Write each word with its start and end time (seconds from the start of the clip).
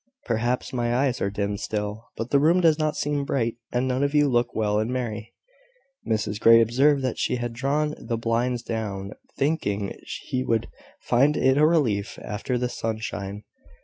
Perhaps 0.25 0.73
my 0.73 0.95
eyes 0.95 1.21
are 1.21 1.29
dim 1.29 1.57
still; 1.57 2.07
but 2.17 2.31
the 2.31 2.39
room 2.39 2.59
does 2.59 2.79
not 2.79 2.95
seem 2.97 3.23
bright, 3.23 3.57
and 3.71 3.87
none 3.87 4.01
of 4.03 4.15
you 4.15 4.27
look 4.27 4.55
well 4.55 4.79
and 4.79 4.91
merry." 4.91 5.35
Mrs 6.09 6.39
Grey 6.39 6.59
observed 6.59 7.03
that 7.03 7.19
she 7.19 7.35
had 7.35 7.53
drawn 7.53 7.93
the 7.99 8.17
blinds 8.17 8.63
down, 8.63 9.11
thinking 9.37 9.93
he 10.25 10.43
would 10.43 10.67
find 11.01 11.37
it 11.37 11.55
a 11.55 11.67
relief 11.67 12.17
after 12.23 12.57
the 12.57 12.67
sunshine. 12.67 13.43